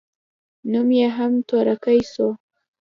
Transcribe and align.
نوم 0.71 0.89
يې 0.99 1.07
هم 1.17 1.31
تورکى 1.49 1.99
سو. 2.13 2.27